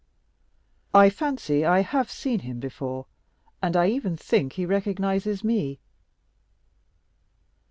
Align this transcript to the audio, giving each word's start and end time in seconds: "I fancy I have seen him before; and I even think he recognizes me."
"I 0.95 1.11
fancy 1.11 1.63
I 1.63 1.81
have 1.81 2.09
seen 2.09 2.39
him 2.39 2.59
before; 2.59 3.05
and 3.61 3.77
I 3.77 3.87
even 3.89 4.17
think 4.17 4.53
he 4.53 4.65
recognizes 4.65 5.43
me." 5.43 5.79